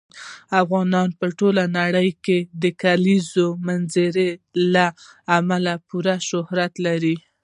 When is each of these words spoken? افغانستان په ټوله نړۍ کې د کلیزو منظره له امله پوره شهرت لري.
افغانستان 0.63 1.07
په 1.19 1.25
ټوله 1.39 1.63
نړۍ 1.79 2.09
کې 2.25 2.37
د 2.61 2.63
کلیزو 2.81 3.47
منظره 3.67 4.27
له 4.73 4.85
امله 5.37 5.73
پوره 5.87 6.15
شهرت 6.29 6.73
لري. 6.85 7.15